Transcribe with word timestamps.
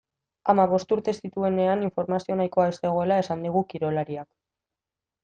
Hamabost 0.51 0.93
urte 0.95 1.13
zituenean 1.27 1.83
informazio 1.87 2.37
nahikoa 2.39 2.65
ez 2.71 2.75
zegoela 2.79 3.19
esan 3.25 3.45
digu 3.49 3.63
kirolariak. 3.75 4.31